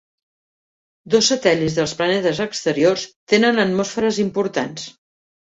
Dos 1.13 1.29
satèl·lits 1.31 1.75
dels 1.79 1.93
planetes 1.99 2.41
exteriors 2.47 3.05
tenen 3.35 3.67
atmosferes 3.67 4.21
importants. 4.27 4.91